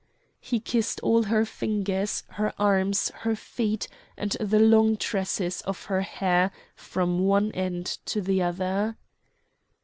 [0.39, 6.01] He kissed all her fingers, her arms, her feet, and the long tresses of her
[6.01, 8.97] hair from one end to the other.